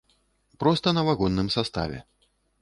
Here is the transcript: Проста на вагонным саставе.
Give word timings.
Проста 0.63 0.87
на 0.99 1.03
вагонным 1.09 1.53
саставе. 1.57 2.03